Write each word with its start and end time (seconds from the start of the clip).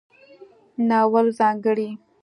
د 0.75 0.77
ناول 0.89 1.27
ځانګړنې 1.39 1.89